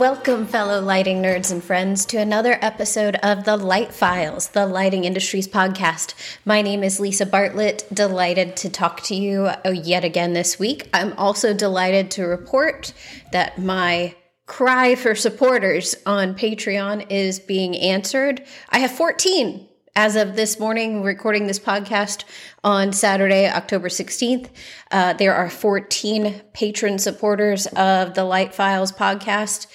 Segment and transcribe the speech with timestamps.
[0.00, 5.04] Welcome, fellow lighting nerds and friends, to another episode of the Light Files, the lighting
[5.04, 6.14] industry's podcast.
[6.46, 7.86] My name is Lisa Bartlett.
[7.92, 10.88] Delighted to talk to you uh, yet again this week.
[10.94, 12.94] I'm also delighted to report
[13.32, 14.14] that my
[14.46, 18.42] cry for supporters on Patreon is being answered.
[18.70, 22.24] I have 14 as of this morning, recording this podcast
[22.64, 24.48] on Saturday, October 16th.
[24.90, 29.66] Uh, there are 14 patron supporters of the Light Files podcast.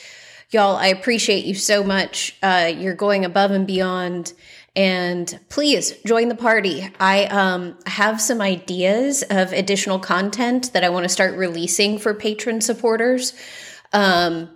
[0.56, 2.34] Y'all, I appreciate you so much.
[2.42, 4.32] Uh, you're going above and beyond.
[4.74, 6.90] And please join the party.
[6.98, 12.14] I um, have some ideas of additional content that I want to start releasing for
[12.14, 13.34] patron supporters.
[13.92, 14.50] Um,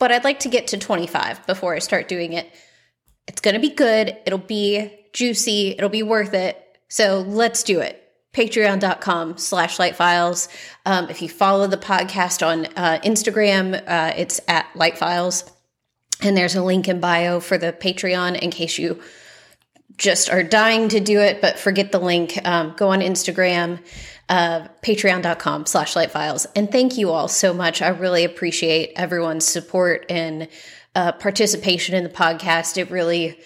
[0.00, 2.52] but I'd like to get to 25 before I start doing it.
[3.28, 4.16] It's going to be good.
[4.26, 5.68] It'll be juicy.
[5.68, 6.60] It'll be worth it.
[6.88, 7.99] So let's do it.
[8.32, 10.48] Patreon.com slash lightfiles.
[10.86, 15.50] Um, if you follow the podcast on uh, Instagram, uh, it's at lightfiles.
[16.22, 19.00] And there's a link in bio for the Patreon in case you
[19.96, 22.38] just are dying to do it, but forget the link.
[22.46, 23.80] Um, go on Instagram,
[24.28, 26.46] uh, patreon.com slash lightfiles.
[26.56, 27.82] And thank you all so much.
[27.82, 30.48] I really appreciate everyone's support and
[30.94, 32.78] uh, participation in the podcast.
[32.78, 33.38] It really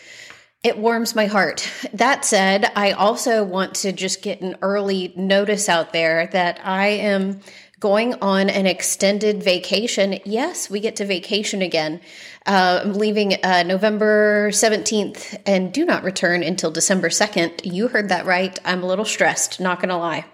[0.65, 1.71] it warms my heart.
[1.93, 6.87] That said, I also want to just get an early notice out there that I
[6.87, 7.41] am
[7.81, 10.19] going on an extended vacation.
[10.25, 12.01] Yes, we get to vacation again.
[12.47, 17.71] Uh, I'm leaving uh, November 17th and do not return until December 2nd.
[17.71, 18.59] You heard that right.
[18.65, 20.25] I'm a little stressed, not going to lie.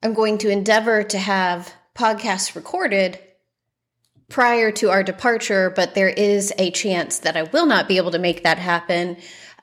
[0.00, 3.18] I'm going to endeavor to have podcasts recorded
[4.28, 8.12] prior to our departure, but there is a chance that I will not be able
[8.12, 9.16] to make that happen.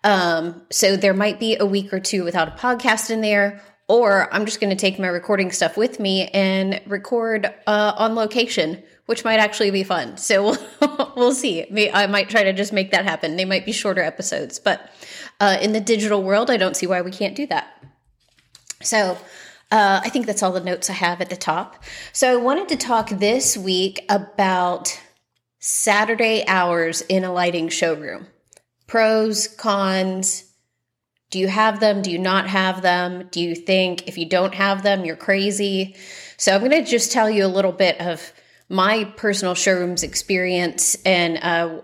[0.04, 4.34] Um, so there might be a week or two without a podcast in there, or
[4.34, 8.82] I'm just going to take my recording stuff with me and record uh, on location,
[9.06, 10.18] which might actually be fun.
[10.18, 11.66] So we'll, we'll see.
[11.92, 13.36] I might try to just make that happen.
[13.36, 14.90] They might be shorter episodes, but
[15.40, 17.84] uh, in the digital world, I don't see why we can't do that.
[18.82, 19.18] So
[19.72, 21.84] uh, I think that's all the notes I have at the top.
[22.12, 25.00] So I wanted to talk this week about
[25.60, 28.28] Saturday hours in a lighting showroom.
[28.88, 30.46] Pros, cons.
[31.30, 32.02] Do you have them?
[32.02, 33.28] Do you not have them?
[33.32, 35.96] Do you think if you don't have them, you're crazy?
[36.38, 38.34] So I'm going to just tell you a little bit of
[38.70, 41.82] my personal showrooms experience and uh,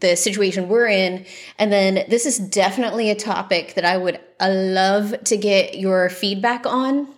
[0.00, 1.24] the situation we're in.
[1.58, 6.10] And then this is definitely a topic that I would uh, love to get your
[6.10, 7.08] feedback on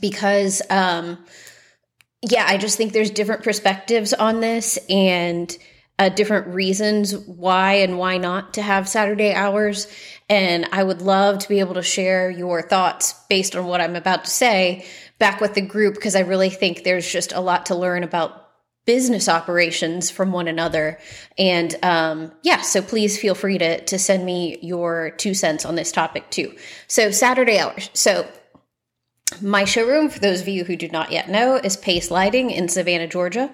[0.00, 1.24] because, um,
[2.22, 5.56] yeah, I just think there's different perspectives on this and
[5.98, 9.86] uh, different reasons why and why not to have Saturday hours.
[10.28, 13.96] And I would love to be able to share your thoughts based on what I'm
[13.96, 14.86] about to say
[15.18, 18.40] back with the group because I really think there's just a lot to learn about
[18.86, 20.98] business operations from one another.
[21.38, 25.74] And um, yeah, so please feel free to to send me your two cents on
[25.74, 26.54] this topic too.
[26.86, 27.88] So Saturday hours.
[27.94, 28.28] So
[29.40, 32.68] my showroom, for those of you who do not yet know, is Pace Lighting in
[32.68, 33.52] Savannah, Georgia.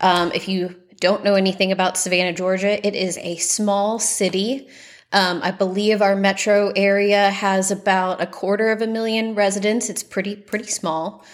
[0.00, 4.68] Um, if you don't know anything about Savannah, Georgia, it is a small city.
[5.12, 9.88] Um, I believe our metro area has about a quarter of a million residents.
[9.88, 11.24] It's pretty pretty small.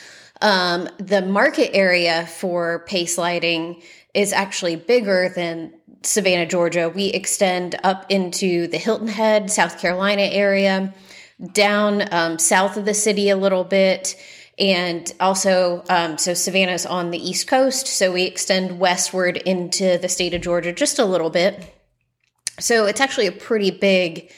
[0.40, 3.82] Um, the market area for pace lighting
[4.12, 6.88] is actually bigger than Savannah, Georgia.
[6.88, 10.94] We extend up into the Hilton Head, South Carolina area,
[11.52, 14.16] down um, south of the city a little bit.
[14.58, 20.08] And also, um, so Savannah's on the East Coast, so we extend westward into the
[20.08, 21.74] state of Georgia just a little bit.
[22.60, 24.30] So it's actually a pretty big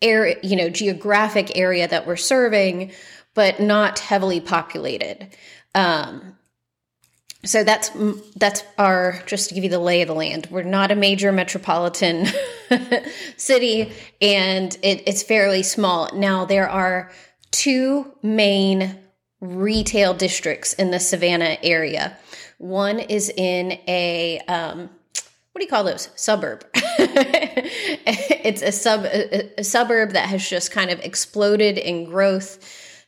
[0.00, 2.92] area, you know, geographic area that we're serving
[3.34, 5.28] but not heavily populated.
[5.74, 6.36] Um,
[7.42, 7.90] so that's
[8.36, 10.48] that's our just to give you the lay of the land.
[10.50, 12.26] We're not a major metropolitan
[13.38, 16.10] city, and it, it's fairly small.
[16.14, 17.10] Now there are
[17.50, 18.99] two main
[19.40, 22.16] retail districts in the Savannah area.
[22.58, 24.90] One is in a um,
[25.52, 26.64] what do you call those suburb?
[26.74, 32.58] it's a sub a, a suburb that has just kind of exploded in growth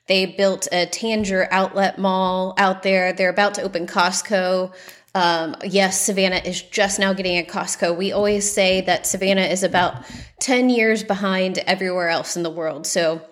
[0.09, 3.13] they built a Tanger outlet mall out there.
[3.13, 4.73] They're about to open Costco.
[5.15, 7.97] Um, yes, Savannah is just now getting a Costco.
[7.97, 10.05] We always say that Savannah is about
[10.41, 12.87] 10 years behind everywhere else in the world.
[12.87, 13.23] So,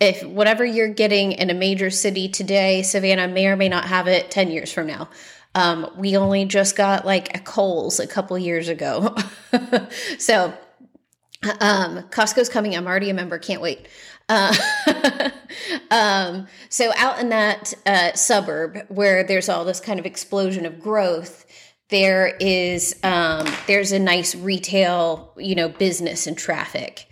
[0.00, 4.08] if whatever you're getting in a major city today, Savannah may or may not have
[4.08, 5.08] it 10 years from now.
[5.54, 9.14] Um, we only just got like a Kohl's a couple years ago.
[10.18, 10.54] so,
[11.60, 12.76] um, Costco's coming.
[12.76, 13.38] I'm already a member.
[13.38, 13.88] Can't wait.
[14.28, 14.54] Uh,
[15.90, 20.80] um, so out in that uh, suburb where there's all this kind of explosion of
[20.80, 21.44] growth,
[21.88, 27.09] there is um, there's a nice retail you know business and traffic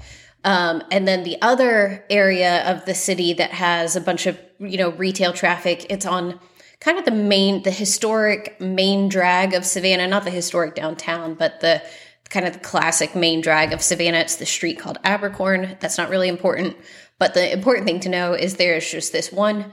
[0.48, 4.78] um, and then the other area of the city that has a bunch of you
[4.78, 6.40] know retail traffic it's on
[6.80, 11.60] kind of the main the historic main drag of savannah not the historic downtown but
[11.60, 11.82] the
[12.30, 16.08] kind of the classic main drag of savannah it's the street called abercorn that's not
[16.08, 16.76] really important
[17.18, 19.72] but the important thing to know is there's just this one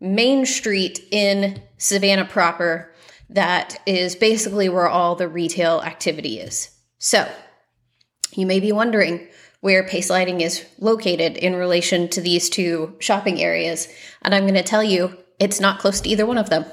[0.00, 2.94] main street in savannah proper
[3.30, 6.70] that is basically where all the retail activity is.
[6.98, 7.28] So,
[8.34, 9.28] you may be wondering
[9.64, 13.88] where Pace Lighting is located in relation to these two shopping areas,
[14.20, 16.66] and I'm going to tell you it's not close to either one of them.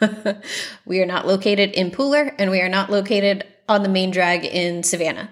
[0.86, 4.44] we are not located in Pooler, and we are not located on the main drag
[4.44, 5.28] in Savannah.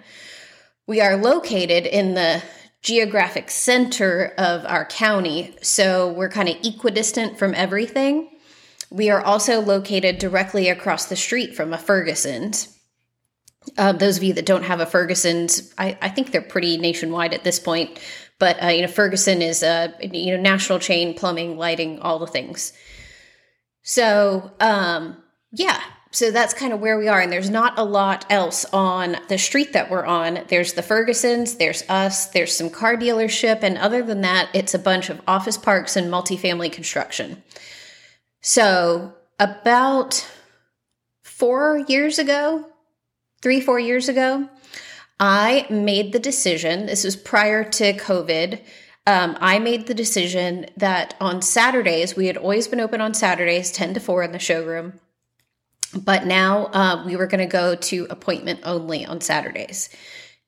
[0.89, 2.43] We are located in the
[2.83, 8.29] geographic center of our county, so we're kind of equidistant from everything.
[8.91, 12.77] We are also located directly across the street from a Ferguson's.
[13.77, 17.35] Um, those of you that don't have a Ferguson's, I, I, think they're pretty nationwide
[17.35, 17.99] at this point.
[18.39, 22.27] But uh, you know, Ferguson is a you know national chain, plumbing, lighting, all the
[22.27, 22.73] things.
[23.83, 25.17] So um,
[25.51, 25.81] yeah,
[26.11, 29.39] so that's kind of where we are, and there's not a lot else on the
[29.39, 30.45] street that we're on.
[30.49, 34.79] There's the Fergusons, there's us, there's some car dealership, and other than that, it's a
[34.79, 37.43] bunch of office parks and multifamily construction.
[38.41, 40.27] So, about
[41.23, 42.65] four years ago,
[43.43, 44.49] three, four years ago,
[45.21, 46.87] I made the decision.
[46.87, 48.61] This was prior to COVID.
[49.07, 53.73] Um, I made the decision that on Saturdays, we had always been open on Saturdays,
[53.73, 55.01] 10 to 4 in the showroom.
[55.95, 59.89] But now uh, we were going to go to appointment only on Saturdays.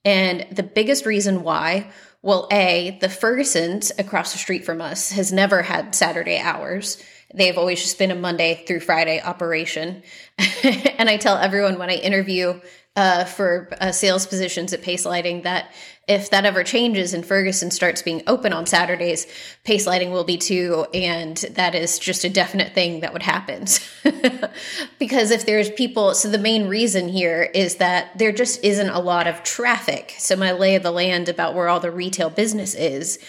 [0.05, 1.91] And the biggest reason why
[2.23, 7.03] well, A, the Fergusons across the street from us has never had Saturday hours.
[7.35, 10.03] They've always just been a Monday through Friday operation.
[10.65, 12.61] and I tell everyone when I interview
[12.97, 15.73] uh, for uh, sales positions at Pace Lighting that
[16.09, 19.29] if that ever changes and Ferguson starts being open on Saturdays,
[19.63, 20.87] Pace Lighting will be too.
[20.93, 23.67] And that is just a definite thing that would happen.
[24.99, 28.99] because if there's people, so the main reason here is that there just isn't a
[28.99, 30.17] lot of traffic.
[30.19, 33.21] So, my lay of the land about where all the retail business is,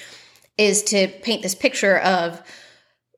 [0.58, 2.42] is to paint this picture of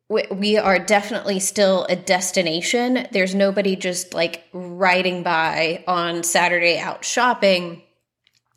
[0.10, 3.08] we are definitely still a destination.
[3.12, 7.82] There's nobody just like riding by on Saturday out shopping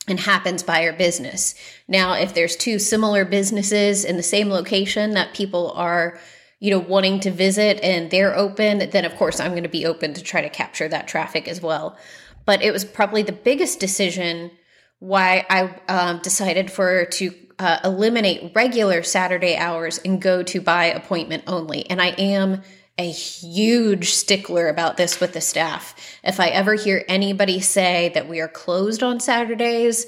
[0.08, 1.54] and happens by our business.
[1.88, 6.18] Now, if there's two similar businesses in the same location that people are,
[6.60, 9.86] you know, wanting to visit and they're open, then of course I'm going to be
[9.86, 11.96] open to try to capture that traffic as well.
[12.44, 14.52] But it was probably the biggest decision
[14.98, 20.86] why I um, decided for to uh, eliminate regular Saturday hours and go to by
[20.86, 21.88] appointment only.
[21.88, 22.62] And I am
[22.98, 25.94] a huge stickler about this with the staff.
[26.24, 30.06] If I ever hear anybody say that we are closed on Saturdays,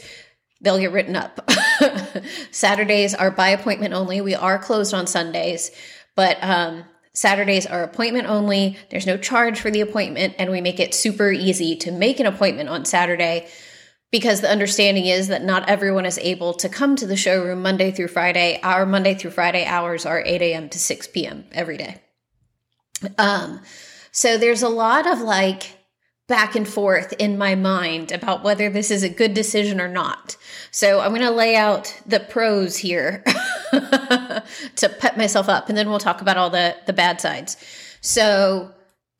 [0.61, 1.51] they'll get written up.
[2.51, 4.21] Saturdays are by appointment only.
[4.21, 5.71] We are closed on Sundays,
[6.17, 8.79] but um, Saturdays are appointment only.
[8.91, 12.27] There's no charge for the appointment, and we make it super easy to make an
[12.27, 13.49] appointment on Saturday
[14.11, 17.91] because the understanding is that not everyone is able to come to the showroom Monday
[17.91, 18.59] through Friday.
[18.63, 20.69] Our Monday through Friday hours are 8 a.m.
[20.71, 21.45] to 6 p.m.
[21.53, 22.01] every day.
[23.19, 23.61] Um,
[24.11, 25.79] so there's a lot of like
[26.27, 30.37] back and forth in my mind about whether this is a good decision or not.
[30.71, 33.23] So I'm going to lay out the pros here
[33.73, 37.57] to pep myself up, and then we'll talk about all the the bad sides.
[38.01, 38.73] So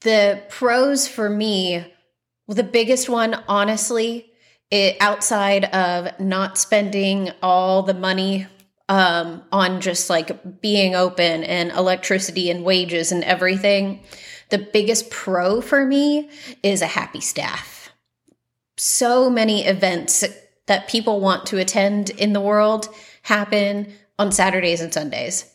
[0.03, 1.93] the pros for me,
[2.47, 4.28] the biggest one, honestly,
[4.71, 8.47] it outside of not spending all the money
[8.89, 14.03] um, on just like being open and electricity and wages and everything.
[14.51, 16.31] The biggest pro for me
[16.63, 17.91] is a happy staff.
[18.77, 20.25] So many events
[20.67, 22.89] that people want to attend in the world
[23.23, 25.53] happen on Saturdays and Sundays.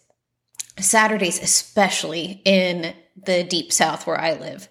[0.80, 4.68] Saturdays, especially in the deep south where I live.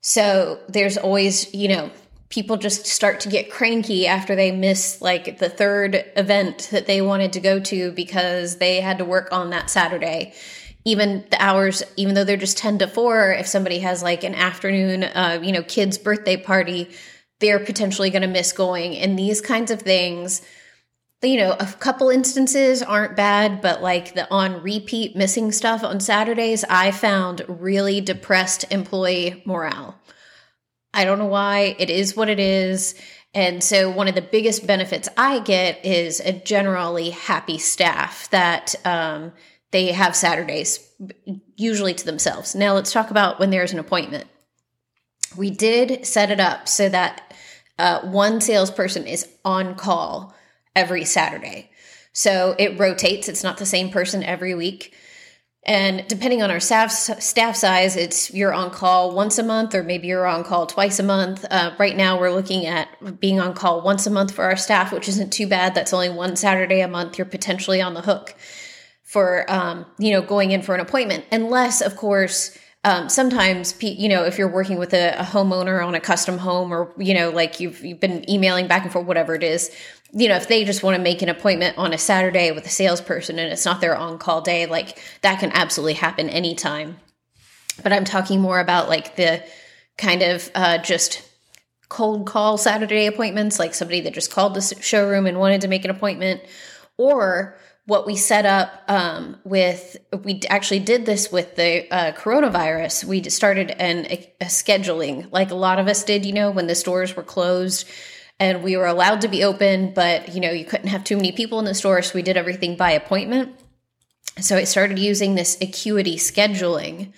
[0.00, 1.90] So there's always, you know,
[2.28, 7.00] people just start to get cranky after they miss like the third event that they
[7.00, 10.34] wanted to go to because they had to work on that Saturday.
[10.84, 14.34] Even the hours, even though they're just 10 to 4, if somebody has like an
[14.34, 16.90] afternoon, uh, you know, kid's birthday party,
[17.40, 18.96] they're potentially going to miss going.
[18.96, 20.42] And these kinds of things,
[21.22, 26.00] you know, a couple instances aren't bad, but like the on repeat missing stuff on
[26.00, 29.98] Saturdays, I found really depressed employee morale.
[30.94, 31.76] I don't know why.
[31.78, 32.94] It is what it is.
[33.34, 38.74] And so, one of the biggest benefits I get is a generally happy staff that
[38.84, 39.32] um,
[39.72, 40.88] they have Saturdays,
[41.56, 42.54] usually to themselves.
[42.54, 44.26] Now, let's talk about when there's an appointment.
[45.36, 47.34] we did set it up so that
[47.78, 50.34] uh, one salesperson is on call
[50.74, 51.70] every Saturday.
[52.12, 54.94] So it rotates, it's not the same person every week.
[55.66, 59.82] And depending on our staff staff size, it's you're on call once a month, or
[59.82, 61.44] maybe you're on call twice a month.
[61.50, 62.88] Uh, right now, we're looking at
[63.20, 65.74] being on call once a month for our staff, which isn't too bad.
[65.74, 67.18] That's only one Saturday a month.
[67.18, 68.36] You're potentially on the hook
[69.02, 72.56] for um, you know going in for an appointment, unless, of course,
[72.86, 76.72] um, sometimes you know if you're working with a, a, homeowner on a custom home
[76.72, 79.74] or you know like you've you've been emailing back and forth whatever it is
[80.12, 82.70] you know if they just want to make an appointment on a saturday with a
[82.70, 86.96] salesperson and it's not their on call day like that can absolutely happen anytime.
[87.82, 89.42] But i'm talking more about like the
[89.98, 91.22] kind of uh, just
[91.88, 95.84] cold call saturday appointments like somebody that just called the showroom and wanted to make
[95.84, 96.40] an appointment
[96.96, 103.04] or what we set up um, with we actually did this with the uh, coronavirus.
[103.04, 106.66] We started an a, a, scheduling like a lot of us did you know when
[106.66, 107.88] the stores were closed
[108.38, 111.32] and we were allowed to be open but you know you couldn't have too many
[111.32, 113.58] people in the store so we did everything by appointment
[114.38, 117.12] so i started using this acuity scheduling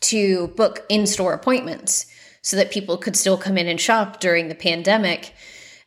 [0.00, 2.06] to book in-store appointments
[2.42, 5.34] so that people could still come in and shop during the pandemic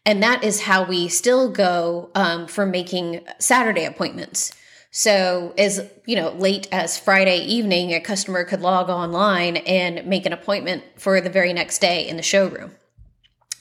[0.06, 4.52] and that is how we still go um, for making Saturday appointments.
[4.92, 10.26] So, as you know, late as Friday evening, a customer could log online and make
[10.26, 12.72] an appointment for the very next day in the showroom.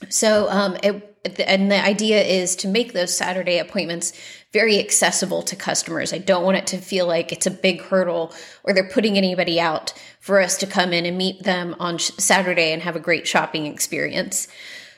[0.09, 4.13] So, um, it, and the idea is to make those Saturday appointments
[4.51, 6.13] very accessible to customers.
[6.13, 8.33] I don't want it to feel like it's a big hurdle
[8.63, 12.71] or they're putting anybody out for us to come in and meet them on Saturday
[12.71, 14.47] and have a great shopping experience.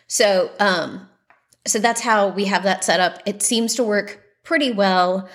[0.08, 1.10] So, um,
[1.66, 3.22] so that's how we have that set up.
[3.26, 5.30] It seems to work pretty well.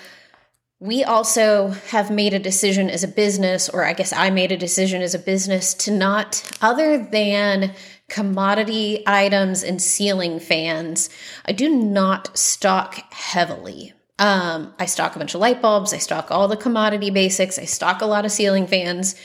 [0.79, 4.57] We also have made a decision as a business, or I guess I made a
[4.57, 7.73] decision as a business to not, other than
[8.09, 11.09] commodity items and ceiling fans,
[11.45, 13.93] I do not stock heavily.
[14.19, 17.65] Um, I stock a bunch of light bulbs, I stock all the commodity basics, I
[17.65, 19.15] stock a lot of ceiling fans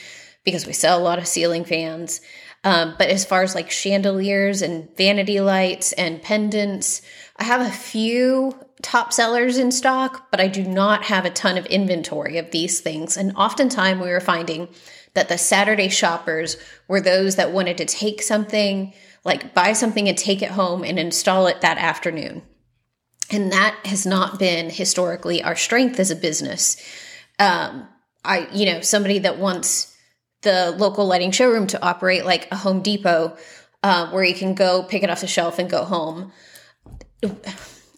[0.43, 2.21] because we sell a lot of ceiling fans.
[2.63, 7.01] Um, but as far as like chandeliers and vanity lights and pendants,
[7.37, 11.57] I have a few top sellers in stock, but I do not have a ton
[11.57, 13.17] of inventory of these things.
[13.17, 14.67] And oftentimes we were finding
[15.15, 20.17] that the Saturday shoppers were those that wanted to take something, like buy something and
[20.17, 22.43] take it home and install it that afternoon.
[23.31, 26.77] And that has not been historically our strength as a business.
[27.39, 27.87] Um,
[28.25, 29.95] I, you know, somebody that wants
[30.41, 33.37] the local lighting showroom to operate like a Home Depot,
[33.81, 36.31] uh, where you can go pick it off the shelf and go home.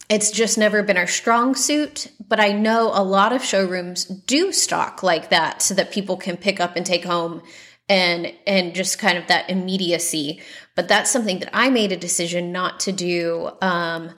[0.08, 4.52] It's just never been our strong suit, but I know a lot of showrooms do
[4.52, 7.42] stock like that so that people can pick up and take home
[7.88, 10.40] and and just kind of that immediacy.
[10.76, 13.50] But that's something that I made a decision not to do.
[13.60, 14.10] Um,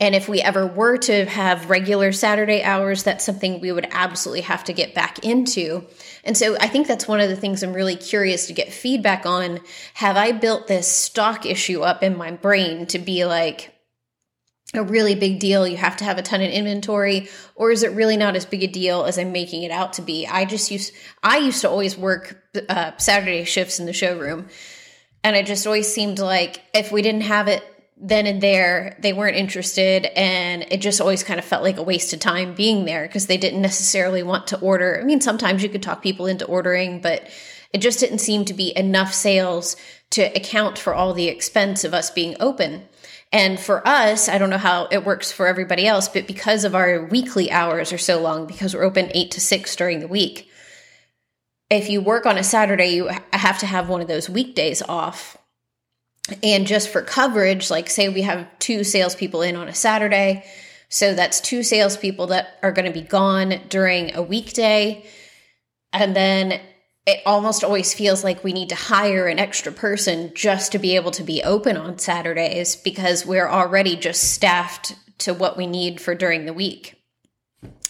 [0.00, 4.42] and if we ever were to have regular Saturday hours, that's something we would absolutely
[4.42, 5.84] have to get back into.
[6.22, 9.26] And so I think that's one of the things I'm really curious to get feedback
[9.26, 9.58] on.
[9.94, 13.74] Have I built this stock issue up in my brain to be like,
[14.74, 15.66] a really big deal.
[15.66, 18.62] You have to have a ton of inventory, or is it really not as big
[18.62, 20.26] a deal as I'm making it out to be?
[20.26, 24.48] I just used I used to always work uh, Saturday shifts in the showroom,
[25.24, 27.64] and it just always seemed like if we didn't have it
[28.00, 31.82] then and there they weren't interested and it just always kind of felt like a
[31.82, 35.64] waste of time being there because they didn't necessarily want to order i mean sometimes
[35.64, 37.28] you could talk people into ordering but
[37.72, 39.76] it just didn't seem to be enough sales
[40.10, 42.87] to account for all the expense of us being open
[43.32, 46.74] and for us i don't know how it works for everybody else but because of
[46.74, 50.48] our weekly hours are so long because we're open 8 to 6 during the week
[51.70, 55.38] if you work on a saturday you have to have one of those weekdays off
[56.42, 60.44] and just for coverage, like say we have two salespeople in on a Saturday.
[60.88, 65.04] So that's two salespeople that are going to be gone during a weekday.
[65.92, 66.60] And then
[67.08, 70.94] it almost always feels like we need to hire an extra person just to be
[70.94, 76.00] able to be open on Saturdays because we're already just staffed to what we need
[76.00, 77.02] for during the week.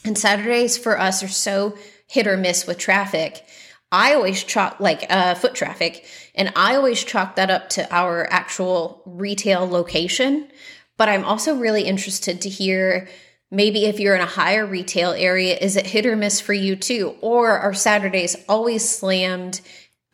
[0.04, 3.44] And Saturdays for us are so hit or miss with traffic
[3.90, 8.30] I always chalk like uh, foot traffic, and I always chalk that up to our
[8.30, 10.48] actual retail location.
[10.98, 13.08] But I'm also really interested to hear
[13.50, 16.76] maybe if you're in a higher retail area, is it hit or miss for you
[16.76, 17.16] too?
[17.20, 19.60] Or are Saturdays always slammed?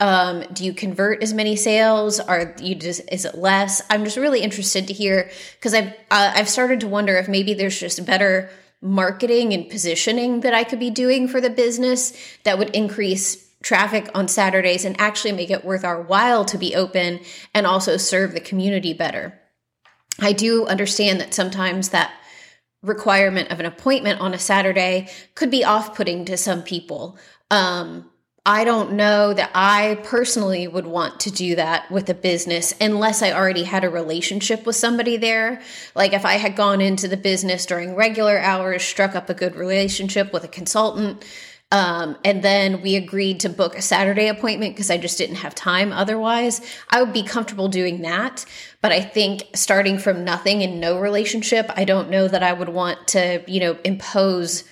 [0.01, 2.21] Um, do you convert as many sales?
[2.21, 3.81] Are you just is it less?
[3.89, 7.55] I'm just really interested to hear because I've uh, I've started to wonder if maybe
[7.55, 8.51] there's just better
[8.83, 12.13] marketing and positioning that I could be doing for the business
[12.43, 16.75] that would increase traffic on Saturdays and actually make it worth our while to be
[16.75, 17.21] open
[17.55, 19.41] and also serve the community better.
[20.21, 22.13] I do understand that sometimes that
[22.85, 27.19] requirement of an appointment on a Saturday could be off putting to some people.
[27.51, 28.11] Um,
[28.47, 33.23] I don't know that I personally would want to do that with a business unless
[33.23, 35.63] I already had a relationship with somebody there.
[35.95, 39.57] Like if I had gone into the business during regular hours, struck up a good
[39.57, 41.25] relationship with a consultant,
[41.71, 45.55] um, and then we agreed to book a Saturday appointment because I just didn't have
[45.55, 46.61] time otherwise.
[46.89, 48.45] I would be comfortable doing that.
[48.81, 52.69] But I think starting from nothing and no relationship, I don't know that I would
[52.69, 54.65] want to, you know, impose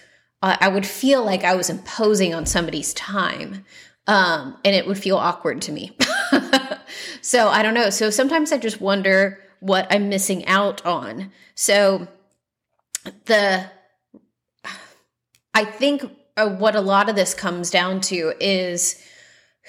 [0.42, 3.64] uh, I would feel like I was imposing on somebody's time.
[4.08, 5.96] Um, and it would feel awkward to me.
[7.22, 7.90] so I don't know.
[7.90, 11.30] So sometimes I just wonder what I'm missing out on.
[11.54, 12.08] So
[13.26, 13.70] the,
[15.54, 19.02] I think Uh, what a lot of this comes down to is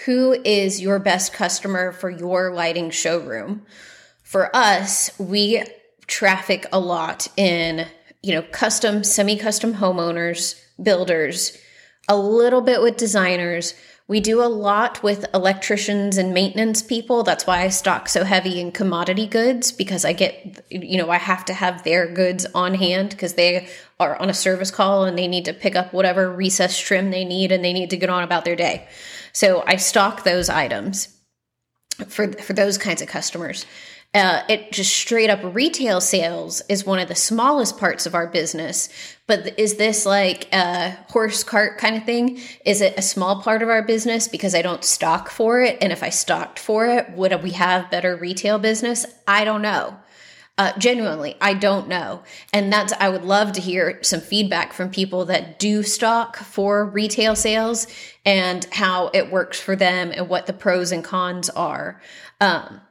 [0.06, 3.66] who is your best customer for your lighting showroom.
[4.22, 5.64] For us, we
[6.08, 7.88] traffic a lot in,
[8.22, 11.58] you know, custom, semi custom homeowners builders,
[12.08, 13.74] a little bit with designers.
[14.08, 17.24] We do a lot with electricians and maintenance people.
[17.24, 21.18] That's why I stock so heavy in commodity goods because I get, you know, I
[21.18, 23.70] have to have their goods on hand because they
[24.02, 27.24] are on a service call and they need to pick up whatever recess trim they
[27.24, 28.88] need and they need to get on about their day.
[29.32, 31.08] So I stock those items
[32.08, 33.66] for for those kinds of customers
[34.14, 38.28] uh, it just straight up retail sales is one of the smallest parts of our
[38.28, 38.90] business.
[39.26, 42.40] But is this like a horse cart kind of thing?
[42.64, 45.80] Is it a small part of our business because I don't stock for it?
[45.82, 49.06] And if I stocked for it, would we have better retail business?
[49.28, 49.98] I don't know.
[50.56, 52.22] Uh, genuinely, I don't know.
[52.54, 56.86] And that's, I would love to hear some feedback from people that do stock for
[56.86, 57.88] retail sales
[58.24, 62.00] and how it works for them and what the pros and cons are.
[62.40, 62.82] Um,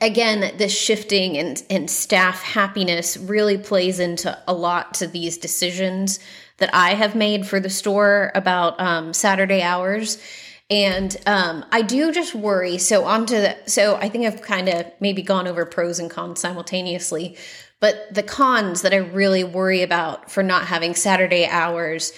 [0.00, 6.20] again, this shifting and, and staff happiness really plays into a lot to these decisions
[6.58, 10.22] that I have made for the store about um, Saturday hours.
[10.70, 12.78] And um, I do just worry.
[12.78, 16.10] So on to the, so I think I've kind of maybe gone over pros and
[16.10, 17.36] cons simultaneously,
[17.80, 22.12] but the cons that I really worry about for not having Saturday hours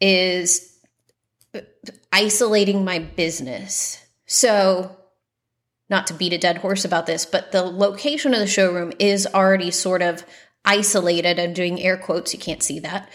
[0.00, 0.78] is
[2.12, 4.02] isolating my business.
[4.26, 4.96] So
[5.92, 9.28] not to beat a dead horse about this, but the location of the showroom is
[9.32, 10.24] already sort of
[10.64, 11.38] isolated.
[11.38, 13.08] I'm doing air quotes, you can't see that.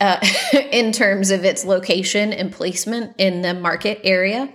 [0.00, 0.20] Uh,
[0.70, 4.48] in terms of its location and placement in the market area.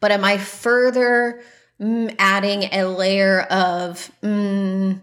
[0.00, 1.40] But am I further
[1.80, 5.00] mm, adding a layer of mm,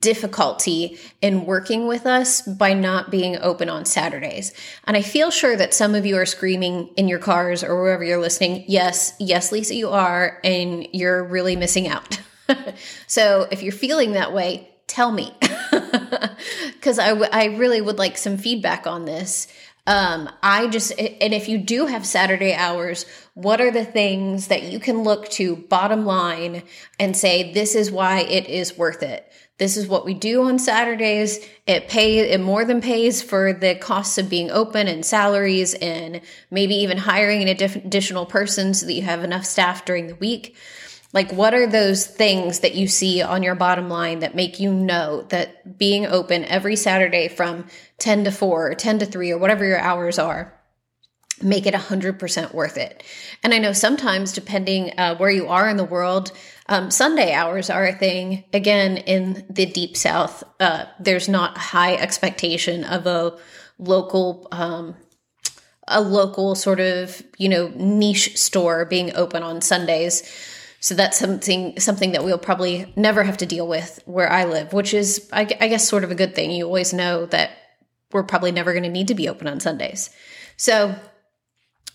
[0.00, 4.52] difficulty in working with us by not being open on Saturdays.
[4.84, 8.02] And I feel sure that some of you are screaming in your cars or wherever
[8.02, 12.20] you're listening, yes, yes, Lisa, you are, and you're really missing out.
[13.06, 15.34] so if you're feeling that way, tell me.
[16.72, 19.48] Because I, w- I really would like some feedback on this.
[19.86, 24.64] Um, I just, and if you do have Saturday hours, what are the things that
[24.64, 26.62] you can look to bottom line
[26.98, 29.30] and say, this is why it is worth it?
[29.56, 31.38] This is what we do on Saturdays.
[31.66, 36.20] It pay it more than pays for the costs of being open and salaries and
[36.50, 40.56] maybe even hiring an additional person so that you have enough staff during the week.
[41.12, 44.72] Like, what are those things that you see on your bottom line that make you
[44.72, 47.66] know that being open every Saturday from
[47.98, 50.52] 10 to 4 or 10 to 3 or whatever your hours are
[51.42, 53.02] make it 100% worth it.
[53.42, 56.32] And I know sometimes, depending uh, where you are in the world,
[56.68, 58.44] um, Sunday hours are a thing.
[58.52, 63.36] Again, in the deep South, uh, there's not high expectation of a
[63.78, 64.96] local, um,
[65.86, 70.22] a local sort of you know niche store being open on Sundays.
[70.80, 74.72] So that's something something that we'll probably never have to deal with where I live,
[74.72, 76.50] which is I, I guess sort of a good thing.
[76.50, 77.50] You always know that
[78.12, 80.08] we're probably never going to need to be open on Sundays.
[80.56, 80.94] So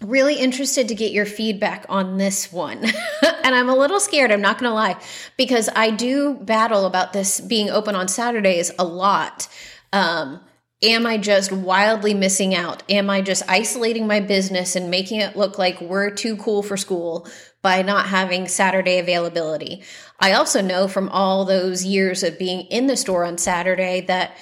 [0.02, 2.84] really interested to get your feedback on this one.
[3.44, 4.98] and I'm a little scared, I'm not going to lie,
[5.38, 9.48] because I do battle about this being open on Saturdays a lot.
[9.92, 10.40] Um,
[10.82, 12.84] am I just wildly missing out?
[12.90, 16.78] Am I just isolating my business and making it look like we're too cool for
[16.78, 17.28] school
[17.62, 19.84] by not having Saturday availability?
[20.20, 24.38] I also know from all those years of being in the store on Saturday that,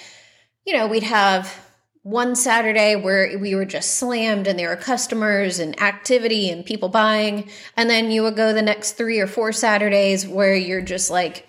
[0.66, 1.67] you know, we'd have
[2.08, 6.88] one Saturday where we were just slammed and there were customers and activity and people
[6.88, 7.50] buying.
[7.76, 11.46] And then you would go the next three or four Saturdays where you're just like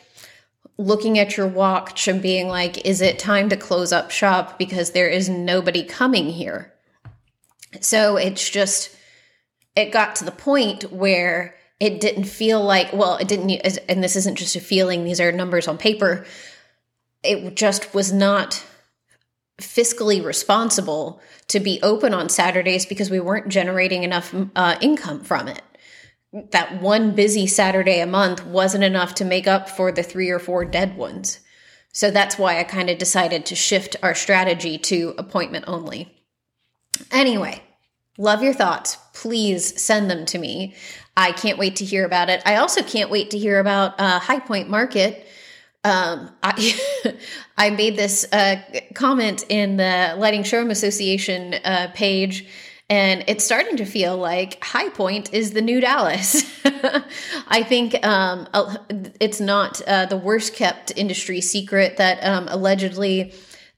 [0.77, 4.91] looking at your watch and being like, is it time to close up shop because
[4.91, 6.75] there is nobody coming here?
[7.81, 8.91] So it's just,
[9.77, 13.51] it got to the point where it didn't feel like, well, it didn't,
[13.89, 16.27] and this isn't just a feeling, these are numbers on paper.
[17.23, 18.65] It just was not
[19.61, 25.49] fiscally responsible to be open on Saturdays because we weren't generating enough uh, income from
[25.49, 25.63] it.
[26.53, 30.39] That one busy Saturday a month wasn't enough to make up for the three or
[30.39, 31.41] four dead ones.
[31.93, 36.15] So that's why I kind of decided to shift our strategy to appointment only.
[37.11, 37.63] Anyway,
[38.19, 38.99] love your thoughts.
[39.15, 40.75] Please send them to me.
[41.17, 42.43] I can't wait to hear about it.
[42.47, 45.27] I also can't wait to hear about uh, High Point Market.
[45.85, 46.79] Um, I
[47.57, 48.57] I made this uh,
[48.95, 52.47] comment in the Lighting Showroom Association uh, page,
[52.91, 56.45] and it's starting to feel like High Point is the new Dallas.
[57.49, 58.49] I think um,
[59.21, 63.33] it's not uh, the worst kept industry secret that um, allegedly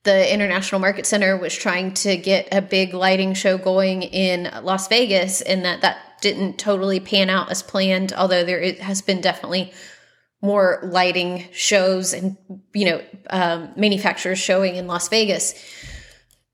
[0.05, 4.89] the International Market Center was trying to get a big lighting show going in Las
[4.89, 9.73] Vegas, and that that didn't totally pan out as planned, although there has been definitely
[10.43, 12.37] more lighting shows and
[12.73, 15.55] you know um, manufacturers showing in Las Vegas.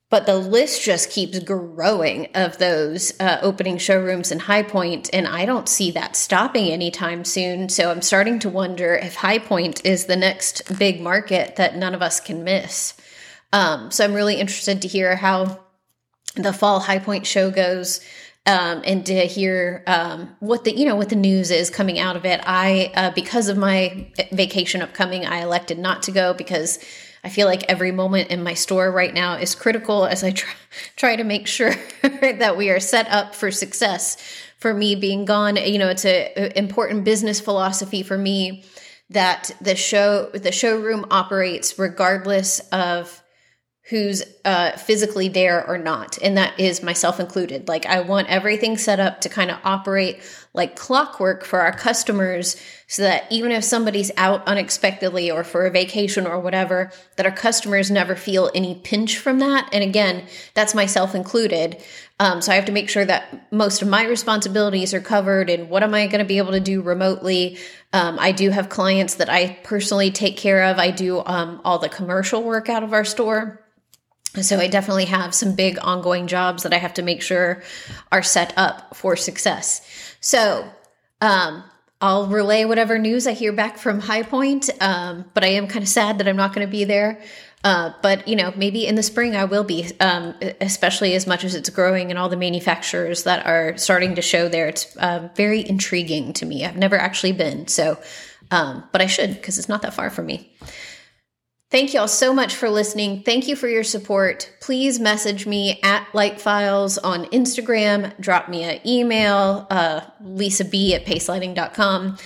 [0.09, 5.27] But the list just keeps growing of those uh, opening showrooms in High Point, and
[5.27, 7.69] I don't see that stopping anytime soon.
[7.69, 11.93] So I'm starting to wonder if High Point is the next big market that none
[11.93, 12.95] of us can miss.
[13.53, 15.59] Um, so I'm really interested to hear how
[16.37, 18.01] the fall High Point show goes
[18.47, 22.17] um, and to hear um, what the you know what the news is coming out
[22.17, 22.41] of it.
[22.45, 26.79] I uh, because of my vacation upcoming, I elected not to go because
[27.25, 30.53] I feel like every moment in my store right now is critical as I try,
[30.97, 34.17] try to make sure that we are set up for success.
[34.59, 38.65] For me being gone, you know, it's an important business philosophy for me
[39.11, 43.23] that the show the showroom operates regardless of
[43.89, 46.19] who's uh, physically there or not.
[46.21, 47.69] And that is myself included.
[47.69, 50.21] Like, I want everything set up to kind of operate
[50.53, 52.57] like clockwork for our customers
[52.89, 57.33] so that even if somebody's out unexpectedly or for a vacation or whatever, that our
[57.33, 59.69] customers never feel any pinch from that.
[59.73, 61.81] And again, that's myself included.
[62.19, 65.69] Um, so I have to make sure that most of my responsibilities are covered and
[65.69, 67.59] what am I going to be able to do remotely.
[67.93, 70.79] Um, I do have clients that I personally take care of.
[70.79, 73.63] I do um, all the commercial work out of our store.
[74.43, 77.63] So I definitely have some big ongoing jobs that I have to make sure
[78.13, 79.83] are set up for success.
[80.21, 80.69] So
[81.21, 81.65] um,
[82.01, 85.83] I'll relay whatever news I hear back from High Point, um, but I am kind
[85.83, 87.21] of sad that I'm not going to be there.
[87.65, 91.43] Uh, but you know, maybe in the spring I will be, um, especially as much
[91.43, 94.69] as it's growing and all the manufacturers that are starting to show there.
[94.69, 96.65] It's uh, very intriguing to me.
[96.65, 97.99] I've never actually been, so
[98.51, 100.53] um, but I should because it's not that far from me.
[101.69, 103.25] Thank you all so much for listening.
[103.25, 104.53] Thank you for your support.
[104.61, 108.19] Please message me at Light Files on Instagram.
[108.21, 112.19] Drop me an email, uh, Lisa B at pacelighting.com.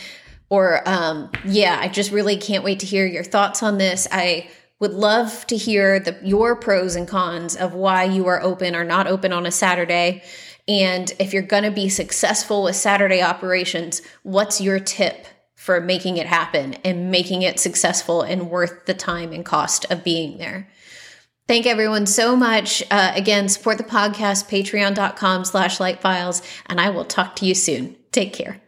[0.51, 4.07] Or, um, yeah, I just really can't wait to hear your thoughts on this.
[4.13, 8.77] I would love to hear the, your pros and cons of why you are open
[8.77, 10.23] or not open on a Saturday.
[10.69, 15.27] And if you're going to be successful with Saturday operations, what's your tip
[15.61, 20.03] for making it happen and making it successful and worth the time and cost of
[20.03, 20.67] being there.
[21.47, 22.83] Thank everyone so much.
[22.91, 27.95] Uh, again, support the podcast, patreon.com slash lightfiles, and I will talk to you soon.
[28.11, 28.63] Take care.